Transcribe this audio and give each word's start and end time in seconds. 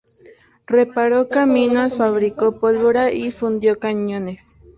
Reparó 0.65 1.29
caminos, 1.29 1.95
fabricó 1.97 2.59
pólvora 2.59 3.11
y 3.13 3.29
fundió 3.29 3.77
cañones. 3.77 4.55